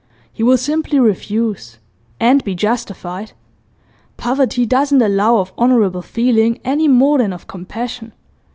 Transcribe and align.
'He 0.33 0.41
will 0.41 0.57
simply 0.57 0.99
refuse 0.99 1.77
and 2.19 2.43
be 2.43 2.55
justified. 2.55 3.33
Poverty 4.17 4.65
doesn't 4.65 4.99
allow 4.99 5.37
of 5.37 5.53
honourable 5.59 6.01
feeling, 6.01 6.59
any 6.65 6.87
more 6.87 7.19
than 7.19 7.31
of 7.31 7.45
compassion. 7.45 8.11